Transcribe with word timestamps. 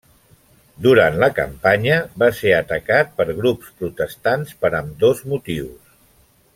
Durant 0.85 1.17
la 1.23 1.29
campanya 1.39 1.97
va 2.23 2.29
ser 2.39 2.55
atacat 2.61 3.13
per 3.21 3.27
grups 3.43 3.71
protestants 3.83 4.59
per 4.65 4.75
ambdós 4.83 5.23
motius. 5.35 5.97